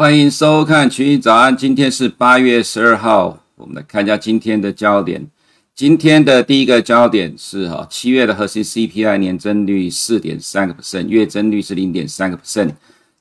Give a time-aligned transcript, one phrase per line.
[0.00, 5.26] 欢迎收看群益早安，今天是八月十二号，我们来看一下今天的焦点。
[5.74, 12.70] 今天的第一个焦点是哈，七月的核心 CPI 年增率四点三个 percent，月增率是零点三个 percent，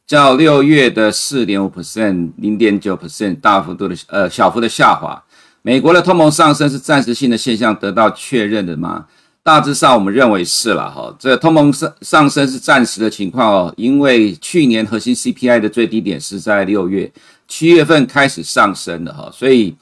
[0.08, 5.22] 较六月的四点五 percent、零点九 percent 大幅度的呃小幅的下滑。
[5.62, 9.06] 美国的通膨上升是暂时性的现象，得到确认的吗？
[9.50, 11.12] 大致上，我们认为是了哈。
[11.18, 17.12] 这通膨上上升是暂时的情况哦，因为去年核心 CPI 的最低点是在六月，
[17.48, 19.76] 七月份开始上升的哈，所以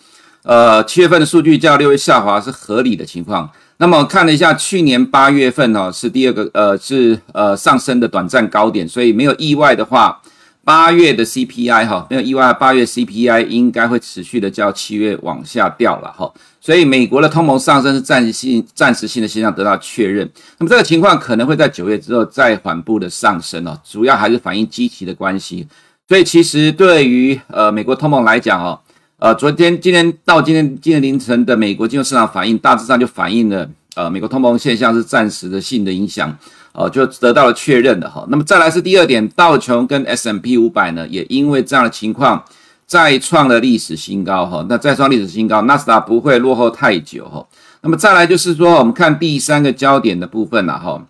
[0.44, 3.50] 呃七月份的数据较六月下滑是合理的情况。
[3.76, 10.18] 那么看了一下去年八月份哦，是第二个呃是呃上升的短暂高点，所以没有意外的话。
[10.68, 20.30] 八月的 CPI 哈，没有意外，八月 CPI 应该会持续的较七月往下掉了哈，所以美国的通膨上升是暂时性、暂时性的现象得到确认。
[20.58, 25.66] 那么这个情况可能会在九月之后再缓步的上升哦，主要还是反映基期的关系。
[26.06, 28.78] 所以其实对于呃美国通膨来讲哦，
[29.20, 36.38] 呃昨天、今天到今天今天凌晨的美国金融市场反应，大致上就反映了呃美国通膨现象是暂时的性的影响。
[36.78, 38.24] 哦，就得到了确认的哈。
[38.30, 42.44] 那么再来是第二点，道琼跟 S M P 五百呢，也因为这样的情况
[42.86, 44.64] 再创了历史新高哈。
[44.70, 47.44] 那再创历史新高，纳斯达不会落后太久哈。
[47.82, 51.04] 那么再来就是说，我们看第三个焦点的部分了哈。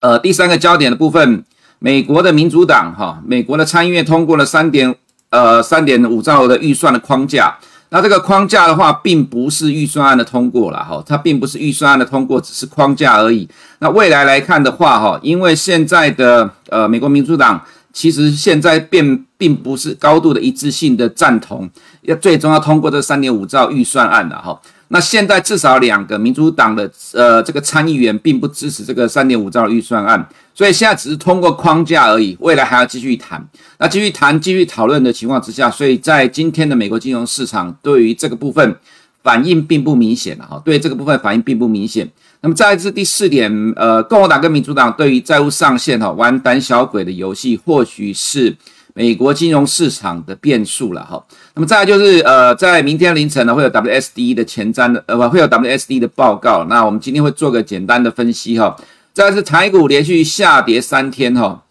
[0.00, 1.44] 呃，第三个焦点的部分，
[1.78, 4.94] 美国的民主党哈，美国的参议院通过了三点
[5.28, 7.58] 呃三点五兆的预算的框架。
[7.90, 13.48] 那这个框架的话，并不是预算案的通过了哈，它并不是预算案的通过，只是框架而已。
[13.78, 17.60] 那未来来看的话哈，因为现在的呃美国民主党
[17.92, 21.70] 其实现在并并不是高度的一致性的赞同，
[22.02, 24.60] 要最终要通过这三点五兆预算案的哈。
[24.88, 30.28] 那现在至少两个民主党的呃这个参议员并不支持这个三点五兆预算案。
[30.56, 33.46] 所以现在只是通过框架而已，未来还要继续谈。
[33.78, 38.74] 那继续谈、继续讨论的情况之下，所以在今天的美国金融市场对于这个部分
[39.22, 42.10] 反应并不明显了哈，对这个部分反应并不明显。
[42.40, 48.56] 那么再来是第四点，呃，共和党跟民主党对于债务上限哈玩胆小鬼的游戏，或许是
[48.94, 51.22] 美国金融市场的变数了哈。
[51.54, 58.74] 那么再来就是呃，在明天凌晨呢会有 WSD 的前瞻的呃不会有 WSD 的报告，那我们今天会做个简单的分析哈。
[59.16, 61.62] 再是台股连续下跌三天哈，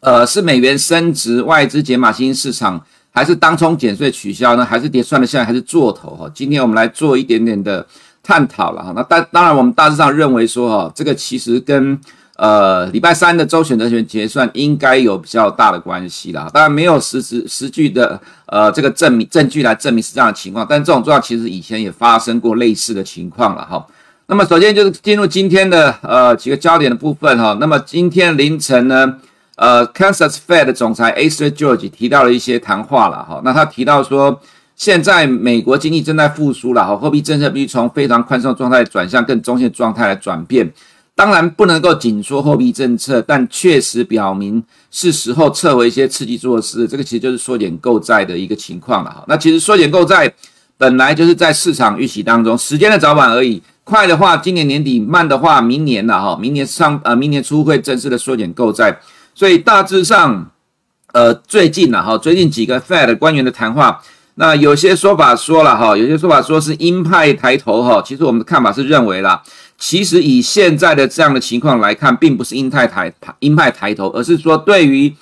[0.00, 4.62] 呃，是美元升值、外资解码新兴市场，还是当冲减税取消呢？
[4.62, 6.30] 还是跌算了下来，还是做头哈？
[6.34, 7.86] 今天我们来做一点点的
[8.22, 8.92] 探讨了哈。
[8.94, 11.98] 那当当然，我们大致上认为说哈，这个其实跟
[12.36, 16.50] 呃礼拜三的周选择权结算应该有比较大的关系啦。
[16.52, 23.86] 当然没有实质实据的呃这个证明证据来证明是这样的情况，但这种状况其实以前也发生过类似的情况了哈。
[24.26, 27.56] 那么首先就是进入今天的呃几个焦点的部分哈。
[27.60, 29.16] 那么今天凌晨呢，
[29.56, 33.42] 呃，Kansas Fed 总裁 a s t r George 提到了一些谈话了哈。
[33.44, 34.40] 那他提到说，
[34.74, 40.72] 现在美国经济正在复苏了哈，货币政策必须从非常宽松状态转向更中性状态来转变。
[41.14, 46.88] 当然不能够紧缩货币政策，但确实表明是时候撤回一些刺激措施。
[46.88, 49.24] 这个其实就是缩减购债的一个情况了哈。
[49.28, 50.32] 那其实缩减购债
[50.76, 53.62] 本来就是在市场预期当中，时间的早晚而已。
[53.84, 56.38] 快的话，今年年底；慢的话，明年了哈。
[56.40, 58.98] 明年上呃，明年初会正式的缩减购债。
[59.34, 60.50] 所以大致上，
[61.12, 64.00] 呃，最近了哈，最近几个 Fed 官员的谈话，
[64.36, 68.02] 那有些说法说了哈，有些说法说是鹰派抬头哈。
[68.04, 69.42] 其实我们的看法是认为啦，
[69.76, 75.14] 其实以现在的这样的情况来看，并不是鹰派抬鹰派抬头，而是说对于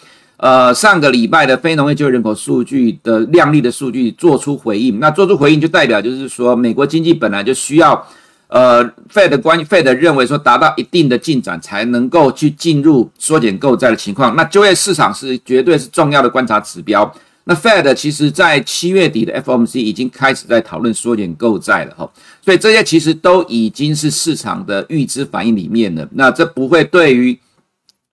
[0.43, 4.99] 呃上个礼拜的非农业就业人口数据的亮丽的数据做出回应。
[4.99, 8.07] 那做出回应就代表就是说，美国经济本来就需要。
[8.49, 14.37] 呃，Fed 关 Fed 认为说，达到一定的进展才能够去进入缩减购债的情况。
[14.37, 17.11] 那就业市场是绝对是重要的观察指标。
[17.45, 22.11] 那 Fed 其实在七月底的 FOMC 已经开始在讨论缩减购债了哈，
[22.45, 26.07] 所以这些其实都已经是市场的预知反应里面了。
[26.13, 27.39] 那这不会对于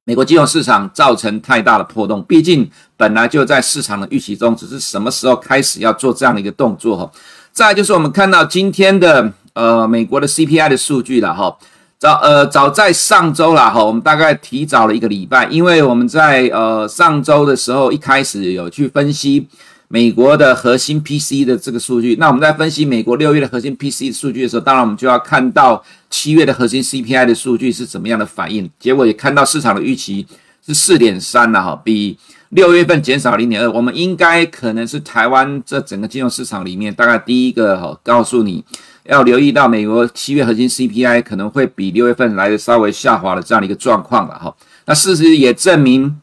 [0.10, 2.68] 美国金融市场造成太大的波动，毕竟
[2.98, 7.12] 本来就在市场的预期中，只是什么时候开始要做这样的一个动作哈。
[7.52, 9.32] 再就是我们看到今天的。
[9.54, 11.54] 呃，美国的 CPI 的数据了哈，
[11.98, 19.46] 早呃早在上周了哈，我们大概提早了一个礼拜，因为我们在呃上周的时候一开始有去分析
[19.92, 30.28] 美国的核心 P C 的这个数据，那我们在分析美国六月的核心 P C 数据的时候，当然我们就要看到七月的核心 CPI 的数据是怎么样的反应，结果也看到市场的预期
[30.64, 32.16] 是四点三了哈，比
[32.50, 38.64] 六月份减少零点二，我们应该可能是台湾这整个金融市场里面大概第一个哈，告诉你。
[39.06, 44.56] 要留意到美国七月核心 CPI 可能会比六月份来的稍微下滑的这样的一个状况了哈。
[44.86, 46.22] 那事实也证明，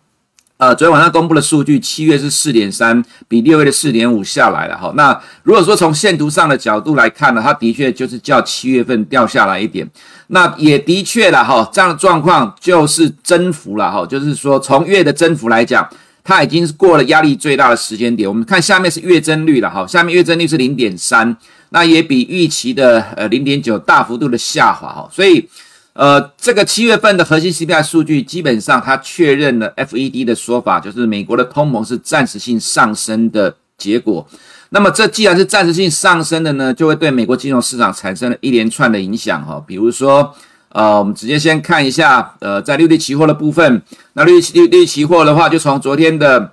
[0.59, 4.91] 呃，昨天晚上公布的数据，七月是四点三，比六月的四点五下来了哈。
[4.97, 9.87] 那如果说从线图上的角度来看呢，它的确就是较七月份掉下来一点。
[10.29, 15.87] 那也的确了哈，这样的状况就是增幅了哈，就是说从月的增幅来讲，
[16.25, 18.27] 它已经是过了压力最大的时间点。
[18.27, 21.37] 我们看下面是月增率了哈，下面月增率是零点三，
[21.69, 25.47] 那也比预期的呃零点九大幅度的下滑哈，所以。
[25.97, 34.29] 呃，这个七月份的核心 CPI 数据，基本上它确认了 FED 的说法，就是美国的通膨是暂时性上升的结果。
[34.69, 39.63] 那么这既然是暂时性上升的呢，就会对美国金融市场产生了一连串的影响哈。
[39.67, 40.35] 比如说，
[40.69, 43.81] 呃，我们直接先看一下，呃，在六月期货的部分，
[44.13, 46.53] 那六月六月期货的话，就从昨天的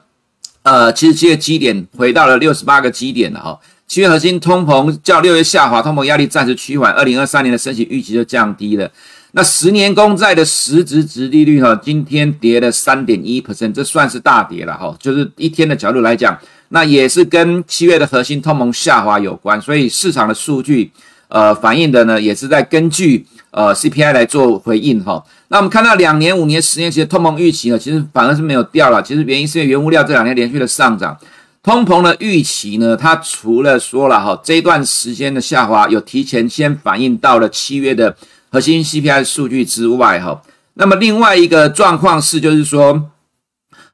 [0.62, 3.60] 呃七十七个基点回到了六十八个基点了哈。
[3.88, 8.90] 七月核心通膨较六月下滑，通膨压力暂时趋缓，二零二三年的升息预期就降低了。
[9.36, 14.96] 那十年公债的实质殖利率哈，今天跌了三点一 percent，这算是大跌了哈。
[15.00, 16.38] 就是一天的角度来讲，
[16.70, 19.60] 那也是跟七月的核心通膨下滑有关。
[19.60, 20.92] 所以市场的数据，
[21.30, 25.24] 呃，反映的呢，也是在根据呃 CPI 来做回应哈。
[25.48, 29.02] 那我们看到两年、五年、十年期的通膨预期呢，其实反而是没有掉了。
[29.02, 31.18] 其实原因是因为原物料这两天连续的上涨，
[31.64, 38.16] 通膨的预期呢，它除了说了哈，这一段时间的下滑有提前先反映到了七月的。
[38.54, 40.40] 核心 CPI 数据之外，哈，
[40.76, 43.10] 那么另外一个状况是，就是说，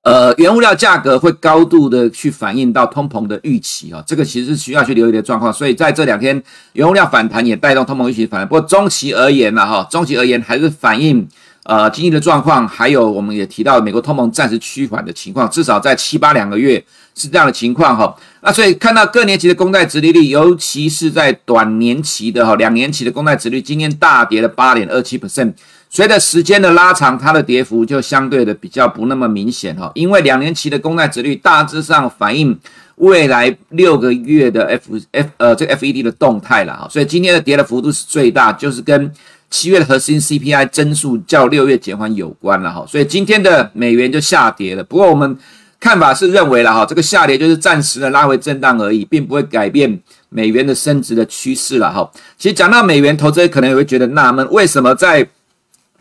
[0.01, 5.53] 呃，原物料价格会高度的去反映到通膨的预期，哈，这个其实是需要去留意的状况。
[5.53, 8.45] 所以在这两天，原物料反弹也带动通膨预期反弹。
[8.45, 11.25] 不过中期而言呢，哈，中期而言还是反映
[11.63, 16.83] 呃经济的状况，还有我们也提到美国通膨暂时趋缓的情况，至少在七八两个月
[17.15, 18.13] 是这样的情况，哈。
[18.41, 25.53] 那所以看到各年期的公债殖利率，尤其是在短年期的哈两年期的公债殖率，今天大跌了八点二七 percent。
[25.89, 32.57] 随着时间的拉长，它的跌幅就相对的比较不那么明显哈，因为两年期的公债殖率大致上反映
[32.95, 39.12] 未来六个月的 F F 呃这个 FED 的动态了哈，所以今天的跌的幅度是最大，就是跟
[39.50, 44.83] 七月的核心 CPI 增速较六月减缓有关了哈，所以今天的美元就下跌了。
[44.83, 45.38] 不过我们。
[45.80, 49.98] 看法是认为了哈，这个下跌就是暂时的拉回震荡而已，并不会改变
[50.28, 52.10] 美元的升值的趋势了哈。
[52.38, 55.26] 其实讲到美元，投资者可能也会觉得纳闷，为什么在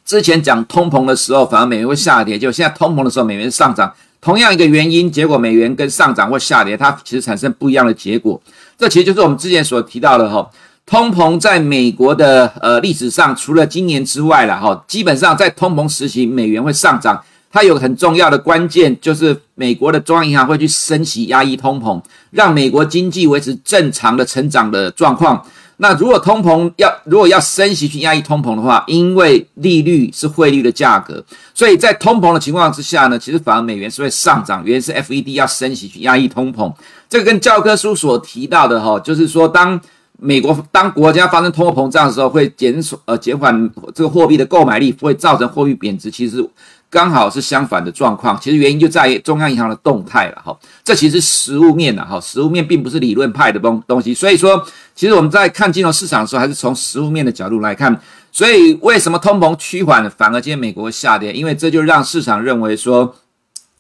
[0.05, 8.41] 之前讲通膨的时候，反而美元会下跌，就现在通膨的时候，美元上涨，同样一个原因，结果美元跟上涨或下跌，它其实产生不一样的结果。
[8.77, 10.51] 这其实就是我们之前所提到的哈，
[10.87, 17.23] 通膨在美国的呃历史上，除了今年之外了哈，基本上在通膨时期，美元会上涨。
[17.51, 22.01] 它有很重要的关键，就是美国的中央银行会去升息压抑通膨，
[22.31, 25.43] 让美国经济维持正常的成长的状况。
[25.81, 31.25] 那如果通膨要如果要升息去压抑通膨的话，因为利率是汇率的价格，
[31.55, 34.63] 所以在通膨的情况之下呢，其实反而美元是会上涨。
[34.65, 36.73] 原因是 FED 要升息去压抑通膨，
[37.09, 39.81] 这个跟教科书所提到的哈，就是说当
[40.19, 46.11] 美国当国家发生通货膨胀的时候，会减少呃减缓这个货币的购买力，会造成货币贬值。
[46.11, 46.45] 其实。
[46.91, 50.57] 刚好是相反的状况，其实原因就在于中央银行的动态了哈。
[50.83, 54.15] 这其实实物面的哈，实物面并不是理论派的东东西。
[54.15, 58.01] 所以说，其实我们在看金融市场的时候，还是从实物面的角度来看。
[58.33, 61.33] 所以为什么通膨趋缓，反而今天美国下跌？
[61.33, 63.15] 因为这就让市场认为说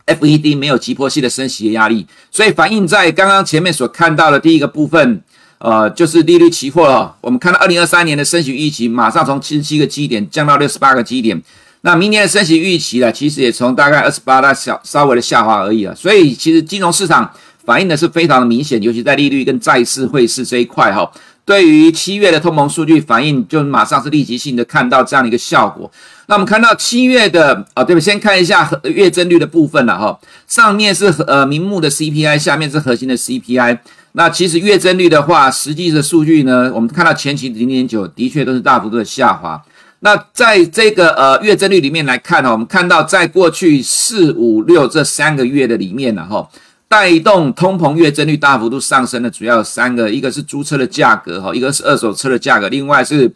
[0.07, 2.07] ，FED 没有急迫性的升息的压力。
[2.31, 5.23] 所以反映在刚刚前面所看到的第一个部分，
[5.59, 7.15] 呃，就是利率期货。
[7.23, 11.43] 我们看到二零二三年的升息预期，马上从七十七个基点降到六十八个基点。
[11.89, 15.95] 那明年的升息预期呢，其实也从大概二十八大小稍微的下滑而已了。
[15.95, 17.33] 所以其实金融市场
[17.65, 21.11] 反映的是非常的明显，尤其在利率跟债市汇市这一块哈。
[21.47, 25.91] 对于七月的通膨数据反应，就马上是立即性的看到这样的一个效果。
[26.27, 28.01] 那我们看到七月的啊，对不？
[28.01, 30.21] 先看一下月增率的部分了哈。
[30.47, 33.79] 上面是呃名目的 CPI，下面是核心的 CPI。
[34.13, 39.59] 那其实月增率的话，实际的数据呢，我们看到前期零点九的确都是大幅度的下滑。
[40.01, 46.49] 那在这个呃月增率里面来看哈，我们看到在过去四五六这三个月的里面呢哈，
[46.87, 53.29] 带动通膨月增率大幅度上升的主要有三个，一个是租车的价格哈，一个是二手车的价格，另外是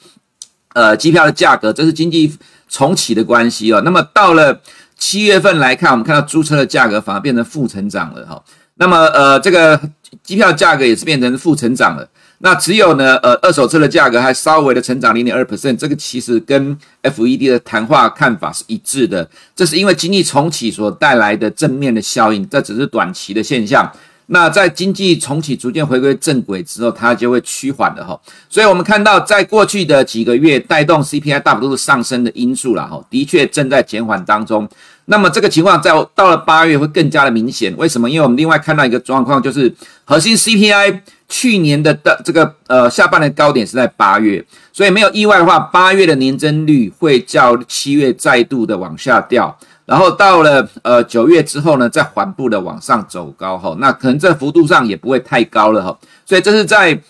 [0.75, 2.33] 呃机票的价格，这是经济
[2.69, 3.83] 重启的关系哦。
[3.85, 4.61] 那么到了
[4.97, 8.41] 七月份来看，我们看到租车的价格反而变成负成长了哈。
[8.77, 9.81] 那么呃这个
[10.23, 12.09] 机票价格也是变成负成长了。
[12.45, 19.29] 那只有呢，呃，二手车的价格还稍微的成长零点二 percent，这个其实跟 FED 的谈话看法是一致的。
[19.55, 23.89] 这是因为经济重启所带来的正面的效应，这只是短期的现象。
[24.27, 28.19] 那在经济重启逐渐回归正轨之后，它就会趋缓的哈。
[28.49, 34.69] 所以我们看到，在过去的几个月带动 CPI 大幅度上升的因素了哈，的确正在减缓当中。
[35.05, 37.73] 那么这个情况在到了八月会更加的明显。
[37.77, 38.09] 为什么？
[38.09, 39.73] 因为我们另外看到一个状况，就是
[40.05, 41.01] 核心 CPI
[41.33, 49.57] 去年的的这个呃下半年高点是在八月，所以没有意外的话，八月的年增率会较七月再度的往下掉。
[49.87, 57.01] 然后到了呃九月之后呢，再缓步的往上走高哈，那可能这幅度上也不会太高了哈，所以这是在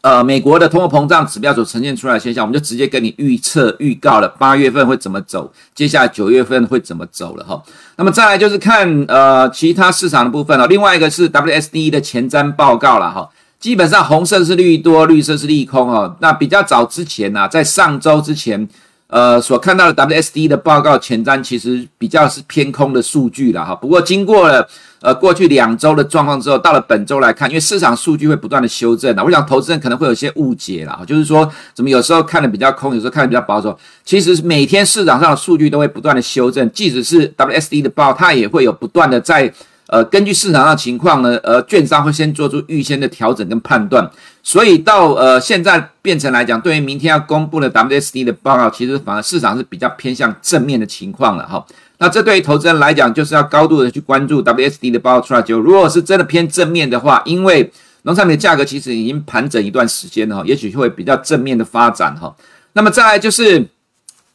[0.00, 7.60] 呃美国的通货膨胀指标所呈现出来的现象，我们就直接跟你预测预告了八月份会怎么走，接下来九月份会怎么走了哈。
[7.96, 13.28] 那么再来就是看呃其他市场的部分了，另外一个是 WSD 的前瞻报告了哈，
[13.60, 16.16] 基本上红色是利多，绿色是利空哦。
[16.20, 18.68] 那比较早之前呢，在上周之前。
[19.10, 23.74] 呃，所看到的 WSD 的报告前瞻其实比较是偏空的数据了哈。
[23.74, 24.68] 不过经过了
[25.00, 33.74] 呃过去两周的状况之后，到了本周来看，因为市场数据会不断的修正啊，我想投资人可能会有些误解了，就是说怎么有时候看的比较空，有时候看的比较保守。
[34.04, 39.50] 其实每天市场上的数据都会不断的修正，即使是 WSD 的报，它也会有不断的在。
[39.88, 44.06] 呃，根据市场上的情况呢，呃，券商会先做出预先的调整跟判断，
[44.42, 51.64] 所以到呃现在变成来讲，对于明天要公布的 WSD 的报告，其实反而市场是比较偏向正面的情况了哈。
[51.96, 62.36] 那这对于投资人来讲，就是要高度的去关注 WSD 的报告出来就，如果是真的偏正面的话，因为农产品的价格其实已经盘整一段时间了哈，也许会比较正面的发展哈。
[62.74, 63.66] 那么再来就是。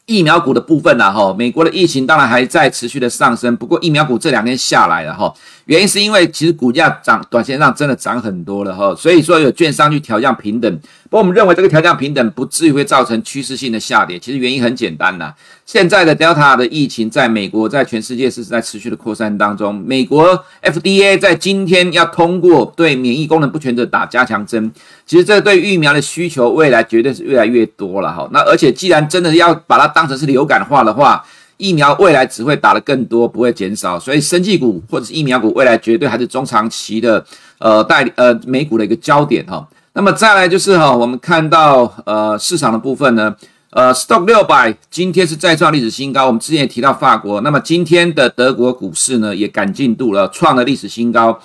[0.05, 5.33] 疫苗股的部分呢，哈，美国的疫情当然还在持续的上升，不过疫苗股这两天下来了，哈，
[5.65, 10.79] 原因是因为其实股价涨，短线上真的涨很多了，哈，所以说有券商去调降平等。
[11.09, 15.33] 不过我们认为这个调降平等不至于会造成趋势性的下跌，其实原因很简单呐。
[15.65, 19.73] 现在的 Delta 的疫情在美国，在全世界是在持续的扩散当中。
[19.73, 24.69] 美国 FDA 在今天要通过对免疫功能不全者打加强针，
[25.05, 28.27] 其实这对疫苗的需求未来绝对是越来越多了哈。
[28.33, 31.23] 那而且既然真的要把它当成是流感化的话，
[31.63, 33.97] 疫苗未来只会打得更多，不会减少。
[33.97, 37.25] 所以生技股或者是疫苗股未来绝对还是中长期的
[37.57, 39.65] 呃代理呃美股的一个焦点哈。
[39.93, 43.33] 那么再来就是哈，我们看到呃市场的部分呢，
[43.69, 46.27] 呃，Stock 六百今天是再创历史新高。
[46.27, 51.39] 我们之前也提到法国，那么今天的德国股市呢也赶进度了，创了历史新高。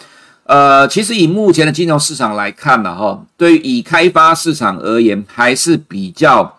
[0.45, 6.59] 呃，其实以目前的金融市场来看呢，哈，对于已开发市场而言还是比较，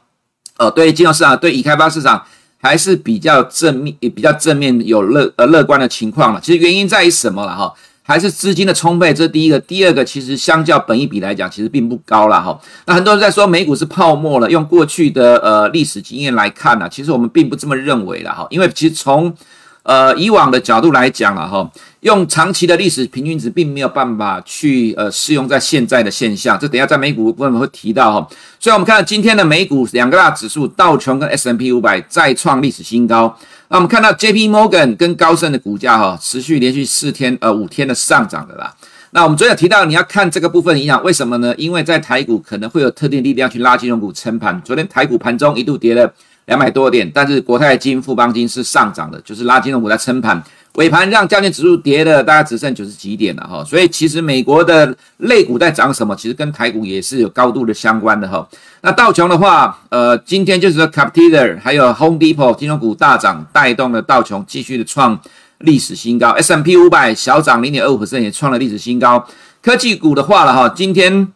[0.58, 2.24] 呃，对于金融市场对已开发市场
[2.62, 6.40] 还是比较正面，也比较正面有乐呃乐观的情况了。
[6.42, 7.74] 其实原因在于什么了哈？
[8.02, 9.60] 还是资金的充沛，这是第一个。
[9.60, 12.60] 第二个，其实相较本一比来讲，其实并不高了哈。
[12.88, 18.48] 那很多人在说美股是泡沫了，用过去的呃历史经验来看呢，其实我们并不这么认为了哈。
[18.50, 19.32] 因为其实从
[19.84, 21.70] 呃以往的角度来讲了哈，
[22.02, 26.58] 用长期的历史平均值并没有办法去呃适用在现在的现象。
[26.58, 28.28] 这等下在美股部分会提到哈。
[28.60, 33.38] 所以我们看到今天的美股两个大指数道琼跟 S M P 五百再创历史新高。
[33.68, 34.50] 那我们看到 J.P.
[34.50, 38.74] Morgan 跟高盛的股价哈，持续连续四天呃五天的上涨的啦。
[39.12, 41.54] 那我们昨天有提到你要看这个部分影响，为什么呢？
[41.56, 44.60] 因为在台股可能会有特定力量去拉金融股撑盘。
[44.64, 46.12] 昨天台股盘中一度跌了
[46.46, 50.42] 两百多点，但是国泰金、富邦金是上涨的，就是拉金融股在撑盘。
[50.76, 58.48] 尾盘让加权指数跌了大概只剩九十几点了哈，所以其实美国的类股在涨什么，其实跟台股也是有高度的相关的哈。
[58.82, 65.20] 那道琼的话，呃，今天就是说 Caterpillar 还有 Home Depot 金融股大涨，带动了道琼继续的创
[65.58, 66.30] 历史新高。
[66.30, 69.28] S M P 五百小涨零点二五%，也创了历史新高。
[69.62, 71.28] 科技股的话了哈，今天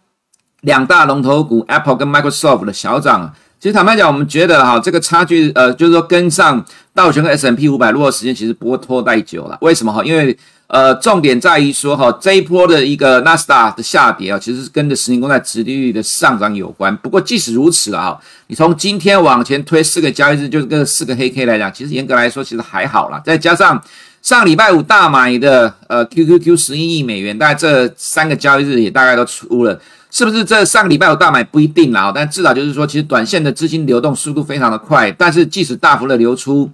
[0.61, 3.33] 两大龙头股 Apple 跟 Microsoft 的小涨。
[3.63, 6.61] 其实坦白讲，我们觉得哈，这个差距，呃，就是说跟上
[6.93, 9.57] 道琼和 S M P 五百，落的时间其实不会拖太久了。
[9.61, 10.03] 为什么哈？
[10.03, 16.93] 因为呃，重点在于说哈，这一波的一个纳斯达的下跌啊，其实是跟着十年公债殖利率的上涨有关。
[16.97, 23.21] 不过即使如此啊，你从今天往前推四个交易日，就是跟四个黑 K 来讲，其实严格来说其实还好啦。
[23.25, 23.81] 再加上
[24.21, 29.79] 上礼拜五大买的呃 QQQ 十一亿美元，大概这三个交易日也大概都出了。
[30.13, 36.69] 是不是这上个礼拜有大买不一定啦，但至少就是说，其实短线的资金流动速度非常的快，但是即使大幅的流出，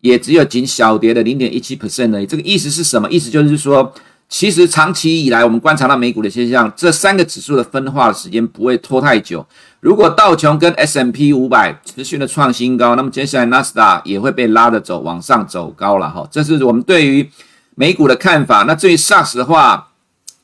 [0.00, 2.24] 也只有仅小跌的零点一七 percent 而已。
[2.24, 3.06] 这个意思是什么？
[3.10, 3.92] 意思就是说，
[4.30, 9.46] 其实长期以来我们观察到美股的现象，这三个指数的分化的时间不会拖太久。
[9.80, 16.26] 如果道琼跟 S M P 五百持续的创新高，那么接下来纳斯达也会被拉着走，往上走高了哈。
[16.30, 17.28] 这是我们对于
[17.74, 18.64] 美股的看法。
[18.66, 19.87] 那至于 SARS 的话，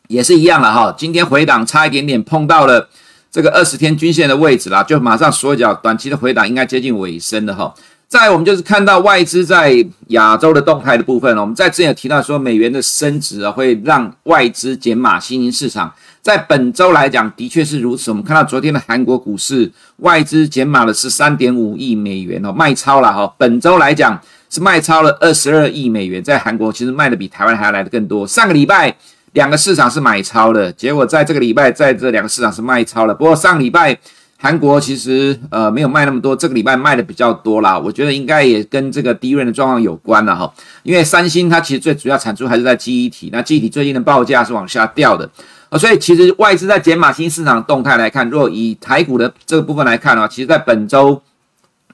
[0.09, 2.89] 也是一样了哈，今天回档差一点点碰到了
[3.31, 7.75] 这个二十天均线的位置啦，就马上缩脚，短期的回档应该接近尾声了哈。
[8.07, 9.75] 再我们就是看到外资在
[10.09, 15.93] 亚洲的动态的部分，我们在之前有提到说美元的升值啊，会让外资减码新兴市场。
[16.23, 18.11] 在本周来讲，的确是如此。
[18.11, 23.35] 我们看到昨天的韩国股市外资减码了十三点五亿美元哦，卖超了哈。
[23.37, 24.19] 本周来讲
[24.49, 28.27] 是卖超了二十二亿美元，在韩国其实卖的比台湾还要来的更多。
[28.27, 28.95] 上个礼拜
[29.35, 33.14] 两个市场是买超的，结果在这个礼拜在这两个市场是卖超了。
[33.14, 33.99] 不过上礼拜。
[34.37, 37.79] 韩国其实呃没有卖那么多，这个礼拜卖的比较多啦。
[37.79, 40.53] 我觉得应该也跟这个低润的状况有关了哈。
[40.83, 45.31] 因为三星它其实最主要产出还是在记忆体，那记忆体最近的报价是往下掉的
[45.71, 51.23] 啊，所以其实外资在减码新市场的动态来看，若以台股的这个部分来看啊，其实在本周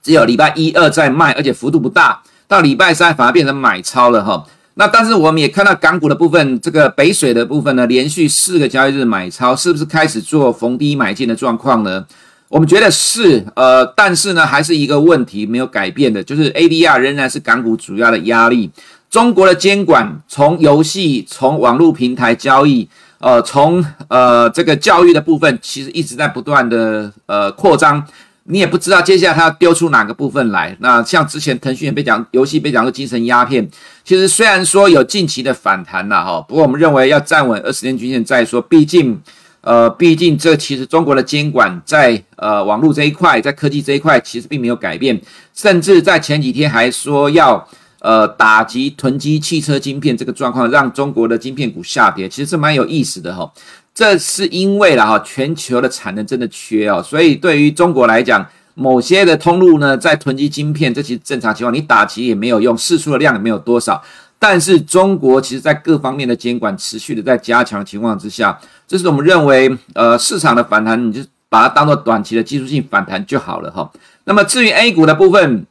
[0.02, 4.44] 只有礼拜一二在卖，而且幅度不大，到礼拜三反而变成买超了哈。
[4.74, 12.06] 那但是我们也看到港股的部分，这个北水的部分呢，连续四个交易日买超，是不是开始做逢低买进的状况呢？
[12.48, 18.70] 我们觉得是，呃，但是呢，还是一个问题没有改变的，就是 ADR 仍然是港股主要的压力。
[19.10, 28.04] 中国的监管从游戏、从网络平台交易，呃，从呃这个教育的部分，其实一直在不断的呃扩张。
[28.50, 30.76] 你也不知道接下来它要丢出哪个部分来。
[30.80, 33.66] 那像之前腾讯也被讲游戏被讲说精神鸦片，
[34.04, 39.20] 其实虽然说有近期的反弹了哈，不过我们认为要站稳二十天均线再说，毕竟。
[39.62, 45.20] 呃，毕竟这其实中国的监管在呃网络这一块，在科技这一块其实并没有改变，
[45.54, 53.52] 甚至在前几天还说要呃打击囤积汽车晶片这个状况，让中国的晶片股下跌，其实是蛮有意思的哈。
[54.00, 58.42] 这是因为了哈，全球的产能真的缺哦，所以对于中国来讲，
[58.72, 64.02] 某些的通路呢在囤积晶片，这其实正常情况，你打击也没有用，释出的量也没有多少。
[64.38, 73.92] 但是中国其实在各方面的监管持续的在加强情况之下，这是我们认为，呃，市场的反弹，你就把它当做短期的技术性反弹就好了哈。
[74.24, 75.66] 那么至于 A 股的部分，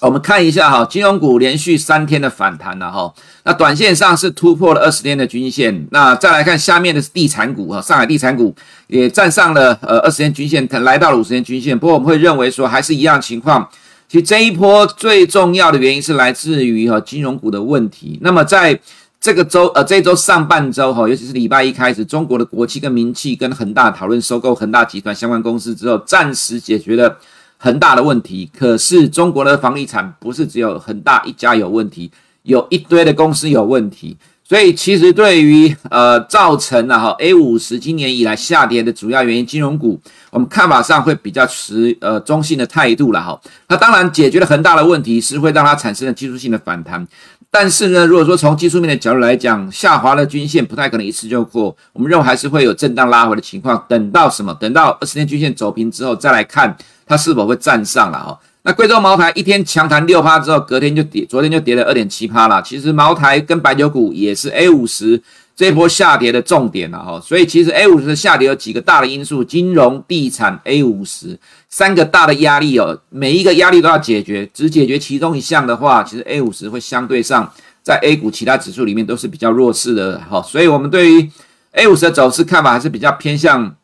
[0.00, 3.12] 我们看一下哈，金融股连续三天的反弹了哈。
[3.44, 8.54] 那短线上是突破了二十天的均线，那再来看下面的是地产股哈，上海地产股
[8.88, 11.78] 也站上了呃二十天均线，来到了五十天均线。
[11.78, 13.66] 不过我们会认为说，还是一样情况。
[14.06, 18.18] 其实这一波最重要的原因是来自于哈金融股的问题。
[18.20, 18.78] 那么在
[19.18, 27.16] 这个周呃这周上半周哈，尤其是礼拜一开始，中国的国企跟民企跟恒大讨论收购恒大集团相关公司之后，暂时解决了
[27.64, 28.50] 很大的问题。
[28.54, 32.10] 可是中国的房地产不是只有恒大一家有问题，
[32.42, 34.18] 有一堆的公司有问题。
[34.46, 39.98] 所以其实对于呃造成了哈 A 五十今年以来下跌的主要原因，金融股
[40.30, 43.40] 我们看法上会比较持呃中性的态度了哈。
[43.68, 47.06] 那当然解决了很大的问题，是会让它产生了技术性的反弹。
[47.50, 53.82] 但是呢，如果说从技术面的角度来讲，下滑的均线不太可能一次就过，我们认为还是会有震荡拉回的情况。
[53.88, 54.52] 等到什么？
[54.60, 56.76] 等到二十天均线走平之后再来看
[57.06, 58.38] 它是否会站上了哈。
[58.66, 62.62] 那贵州茅台一天强弹六趴之后，隔天就跌，昨天就跌了二点七趴了。
[62.62, 65.22] 其实茅台跟白酒股也是 A 五十
[65.54, 67.20] 这一波下跌的重点了哈。
[67.20, 72.98] 所以其实 A 五十的下跌有几个大的因素：金融、地产、A 五十三个大的压力哦。
[73.10, 80.40] 每一个压力都要解决，只解决其中一项的话，其实 A 五十会相对上在 A 股其他指数里面都是比较弱势的哈。
[80.40, 81.30] 所以我们对于
[81.72, 83.76] A 五十的走势看法还是比较偏向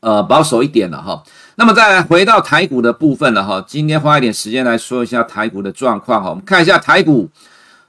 [0.00, 1.22] 呃保守一点的哈。
[1.56, 6.30] 那么再来回到台股的部分了哈，今天花一点时间来说一下台股的状况哈。
[6.30, 7.28] 我们看一下台股，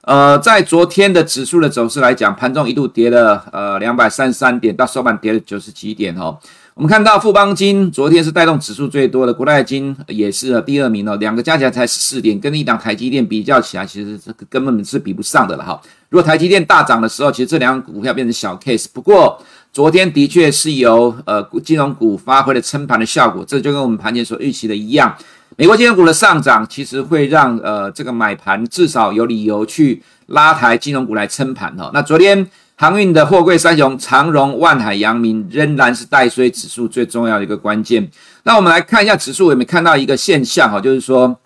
[0.02, 6.38] 呃，在昨天的指数的走势来讲，盘中一度跌了呃两百三十三点，到收盘跌了九十几点哈。
[6.74, 15.80] 我们看到富邦金昨天是带动指数最多的，国泰金也是第二名哦，两个加起来才十四点，跟一档台积电比较起来，其实这个根本是比不上的了哈。
[16.10, 19.42] 如果台积电大涨的时候，其实这两个股票变成小 case，不过。
[19.76, 25.14] 昨天的确是由呃金融股发挥了撑盘的效果，这就跟我们盘前所预期的一样。
[25.56, 31.90] 美国金融股的上涨，其实会让呃这个买盘至少有理由去拉抬金融股来撑盘哈。
[31.92, 38.10] 那昨天航运的货柜三雄长荣、万海、阳明仍然是带衰指数最重要的一个关键。
[38.44, 41.38] 那我们来看一下指数有没有看到一个现象哈，就是说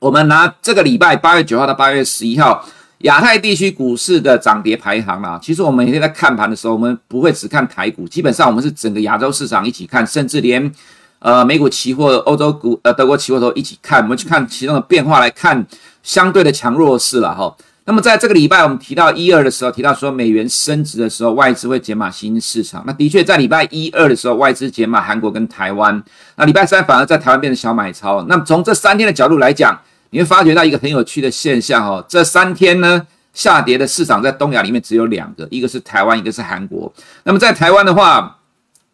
[0.00, 2.66] 我们拿这个礼拜八月九号到八月十一号。
[3.00, 10.70] 亚太地区股市的涨跌排行啊，其实我们每天在看盘的时候，我们不会只看台股，基本上我们是整个亚洲市场一起看，甚至连
[11.20, 15.66] 呃美股期货、欧洲股、呃德国期货都一起看，我们去看其中的变化来看
[16.02, 17.56] 相对的强弱势了哈。
[17.86, 22.84] 那么在这个礼拜我们提到一二的时候，提到说美元升值的时候，外资会减码新市场。
[22.86, 26.02] 那的确在礼拜一二的时候，外资减码韩国跟台湾，
[26.36, 28.22] 那礼拜三反而在台湾变成小买超。
[28.28, 29.80] 那么从这三天的角度来讲。
[30.10, 36.92] 你会发觉到一个很有趣的现象哦，这三天呢下跌的市场在东亚里面只有两个，一个是台湾，一个是韩国。
[37.22, 38.36] 那么在台湾的话，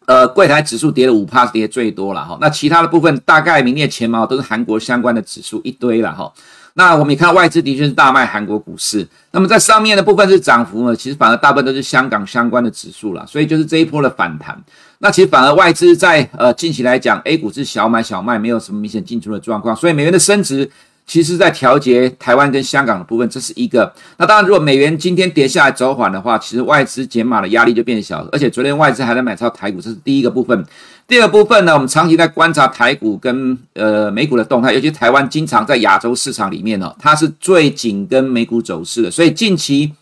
[0.05, 2.37] 呃，柜台指数跌了五趴，跌最多了哈。
[2.39, 6.31] 那其他的部分大概名列前茅，都是韩国相关的指数一堆了哈。
[6.75, 9.05] 那我们也看到外资的确是大卖韩国股市。
[9.31, 13.25] 那么在上面的部分是涨幅呢，其实反而大部分都是香港相关的指数了。
[13.25, 14.55] 所以就是这一波的反弹。
[14.99, 19.75] 那其实反而外资在呃近期来讲，A 股是小买小卖，没有什么明显进出的状况。
[19.75, 20.69] 所以美元的升值。
[21.07, 23.91] 其实，在调节台湾跟香港的部分，这是一个。
[24.17, 28.27] 那当然，如果美元今天跌下来走缓的话，其实外资减码的压力就变小。
[28.33, 30.65] 而且昨天外资还在买超台股，这是第一个部分。
[31.07, 39.09] 第二部分呢，我们长期在观察台股跟呃美股的动态，尤其台湾经常在亚洲市场里面呢，它是最紧跟美股走势的。
[39.09, 39.93] 所以近期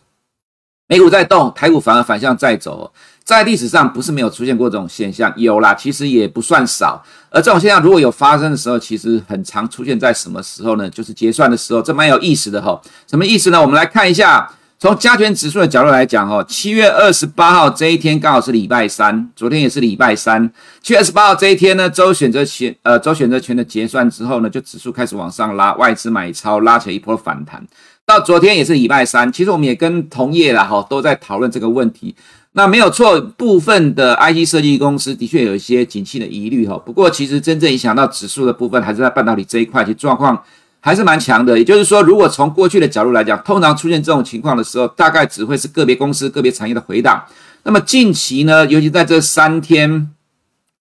[0.88, 2.92] 美股在动，台股反而反向在走。
[3.26, 7.04] 在历史上不是没有出现过这种现象，有啦，其实也不算少。
[7.32, 10.88] 而这种现象如果有发生的时候，其实很常出现在什么时候呢？
[10.88, 12.80] 就是结算的时候，这蛮有意思的哈。
[13.10, 13.60] 什么意思呢？
[13.60, 20.48] 我们来看一下，从加权指数的角度来讲哈，七月二十八号这一天刚好是礼拜三，昨天也是礼拜三。
[20.84, 27.66] 七月二十八号这一天呢，周选择权呃周选择权的结算之后呢，就指数开始往上拉，外资买超拉起一波反弹。
[28.06, 32.16] 到昨天也是礼拜三，其实我们也跟同业啦哈都在讨论这个问题。
[32.58, 36.78] 那没有错，部分的 IC 设计公司的确有一些景气的疑虑哈。
[36.78, 40.42] 不过，其实真正影响到指数的部分，还是在半导体这一块，其实状况
[40.80, 41.58] 还是蛮强的。
[41.58, 47.22] 也就是说，如果从过去的角度来讲，通常出现这种情况的时候，大概只会是个别公司、个别产业的回档。
[47.64, 50.10] 那么近期呢，尤其在这三天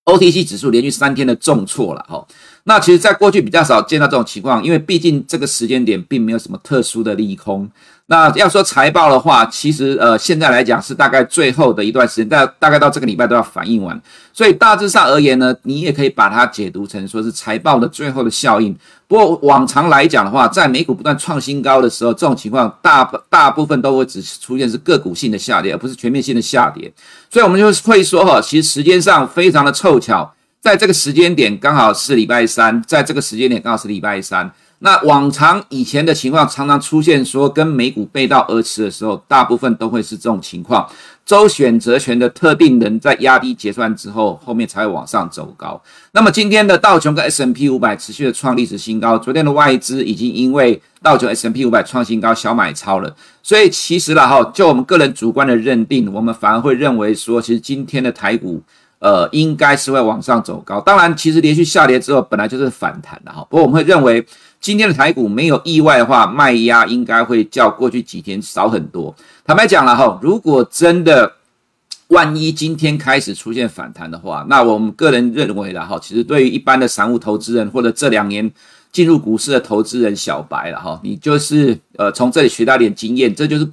[0.04, 2.24] ，OTC 指数连续三天的重挫了哈。
[2.66, 7.70] 那其实，在过去比较少见到这种情况，因为毕竟这个时间点并没有什么特殊的利空。
[8.06, 13.98] 那要说财报的话，其实呃现在来讲是大概最后的一段时间，大大概到这个礼拜都要反映完，
[14.32, 18.76] 所以大致上而言呢，你也可以把它解读成说是财报的最后的效应。
[19.08, 26.92] 不过往常来讲的话，在美股不断创新高的时候，这种情况大大部分都会只出现是个股性的下跌，而不是全面性的下跌。
[27.30, 30.30] 所以我们就会说哈，其实时间上非常的凑巧，
[30.64, 34.50] 在这个时间点刚好是礼拜三，在这个时间点刚好是礼拜三。
[34.78, 40.88] 那往常以前的情况常常出现说跟美股背道而驰的时候，大部分都会是这种情况。
[41.26, 45.78] 周选择权的特定人在压低结算之后，后面才会往上走高。
[46.12, 58.62] 那么今天的道琼跟 S M P 五百持续的创历史新高，昨天的外资已经因为道琼 S M P 五百创新高小买超了，所以其实啦哈，就我们个人主观的认定，我们反而会认为说，其实今天的台股
[59.04, 60.80] 呃应该是会往上走高。
[60.80, 64.24] 当然，其实连续下跌之后本来就是反弹的哈，不过我们会认为。
[64.64, 69.14] 今天的台股没有意外的话，卖压应该会较过去几天少很多。
[69.44, 71.30] 坦白讲了哈，如果真的
[72.08, 78.50] 万一今天开始出现反弹的话，那我们个人认为了哈，其实对于一般的散户投资人或者这两年
[78.90, 83.68] 进入股市的投资人小白了哈，你就是呃从这里学到点经验，这就是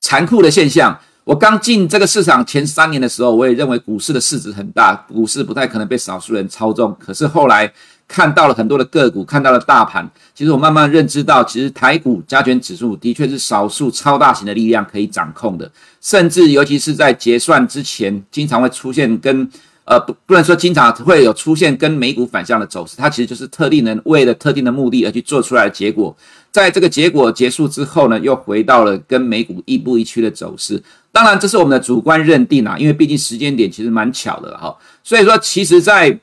[0.00, 0.98] 残酷的现象。
[1.24, 6.96] 我刚进这个市场前三年的时候，我也认为股市的市值很大，股市不太可能被少数人操纵。
[6.98, 7.72] 可是后来。
[8.06, 10.06] 看到了很多的个股，看到了大盘。
[10.34, 15.68] 其实我慢慢认知到，其实台股加权指数的确是少数超大型的力量可以掌控的。
[16.02, 19.48] 甚至尤其是在结算之前，经常会出现跟
[19.84, 22.96] 呃不不能说经常会有出现跟美股反向的走势。
[22.96, 26.16] 它其实就是特定人为了特定的目的而去做出来的结果。
[26.50, 30.82] 在这个结果结束之后呢，又回到了跟美股亦步亦趋的走势。
[31.10, 34.76] 当然，这是我们的主观认定啊，因为毕竟时间点其实蛮巧的哈。
[35.02, 36.18] 所以说，其实，在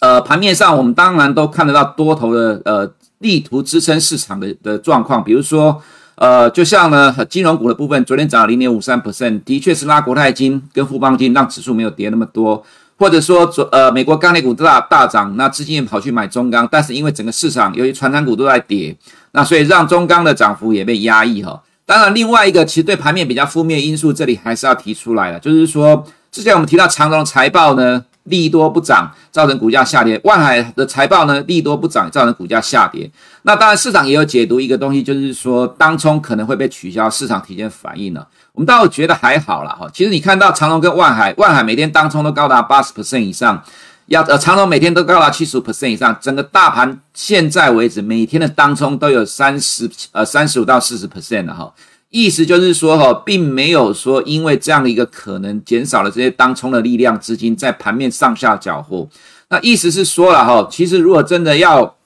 [0.00, 5.82] 呃，盘面上我们当然都看得到多头的呃力图支撑市场的的状况，比如说
[6.16, 12.64] 呃，就像呢金融股的部分，昨天涨了零点五三 percent，的确是拉国泰金跟富邦金让指数没有跌那么多，
[12.96, 18.96] 或者说昨呃美国钢铁股大大涨，那资金也跑去买中钢，但是因为整个市场由于传产股都在跌，
[19.32, 21.62] 那所以让中钢的涨幅也被压抑哈。
[21.84, 28.04] 当然，另外一个其实对盘面比较负面因素，这里还是要提出来的，就是说之前我们提到长荣财报呢。
[28.26, 30.20] 利多不涨，造成股价下跌。
[30.24, 33.10] 万海的财报呢，利多不涨，造成股价下跌。
[33.42, 38.26] 那当然，市场也有解读一个东西，就是说当冲可能会被取消，市场提前反应了。
[38.52, 39.88] 我们倒觉得还好了哈。
[39.92, 43.62] 其实你看到长隆跟万海，万海每天当冲都高达八十 percent 以上，
[44.06, 46.16] 要呃长隆每天都高达七十五 percent 以上。
[46.20, 51.72] 整个大盘现在为止，每天的当冲都有三十呃三十五到四十 percent 的哈。
[52.10, 59.06] 意思就是说，哈，并没有说因为这样的一个可能减少了这些当冲的力量，资金在盘面上下搅和。
[59.48, 61.96] 那意思是说了，哈，其实如果真的要，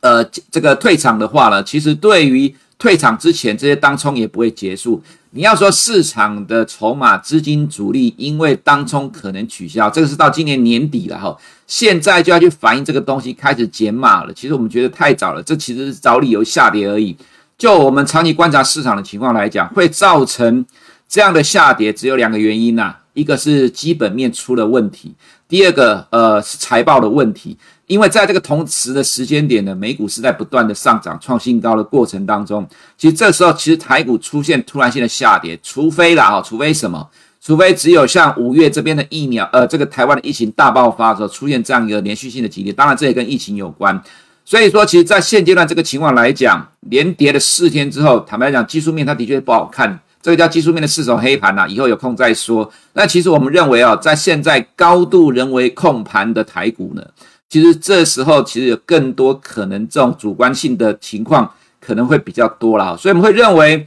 [0.00, 5.02] 呃，这个退场的话呢，其实对于退场之前这些当冲也不会结束。
[5.30, 14.32] 你要说市场的筹码资金主力因为当冲可能取消，这个是到今年年底了哈，现在就要去反映这个东西开始减码了。
[14.32, 17.14] 其实我们觉得太早了，这其实是找理由下跌而已。
[17.58, 20.64] 就我们长期观察市场的情况来讲，会造成
[21.08, 25.12] 这样的下跌，只有两个原因呐、一个是基本面出了问题，
[25.48, 27.58] 第二个呃是财报的问题。
[27.88, 32.64] 因为在这个同时的时间点呢，美股是在不断的上涨、创新高的过程当中，
[32.98, 37.08] 其实这时候其实台股出现突然性的下跌，除非啦哈，除非什么？
[37.40, 43.98] 除非只有像五月这边的疫苗，呃，这个台湾的疫情大爆发的时候出现这样一个连续性的急跌，当然这也跟疫情有关。
[44.48, 52.72] 所以说，其实，在现阶段这个情况来讲，连跌了四天之后，坦白讲，技术面它的确不好看，这个叫技术面的四手黑盘呐、啊，以后有空再说。
[52.94, 57.02] 那其实我们认为啊，在现在高度人为控盘的台股呢，
[57.50, 63.86] 其实这时候其实有更多可能这种主观性的情况可能会比较多了，所以我们会认为。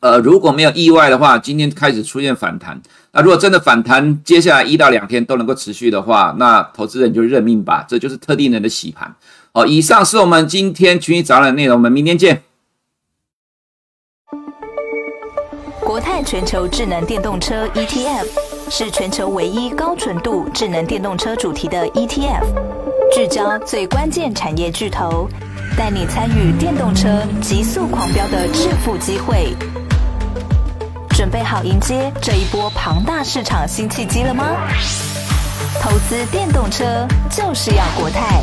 [0.00, 2.82] 呃，如果没有意外的话，今天开始出现反弹。
[3.12, 7.86] 那如果真的反弹，接下来一到两天都能够持续的话，那投资人就认命吧。
[7.88, 9.14] 这就是特定人的洗盘。
[9.54, 12.42] 好，以上是我们今天群益早鸟的内容，我们明天见。
[15.80, 18.26] 国泰全球智能电动车 ETF
[18.70, 22.46] 是全球唯一高纯度智能电动车主题的 ETF，
[23.14, 25.28] 聚焦最关键产业巨头，
[25.76, 29.54] 带你参与电动车急速狂飙的致富机会。
[31.10, 34.46] 准备好迎接这一波庞大市场新契机了吗？
[35.82, 38.42] 投资电动车就是要国泰。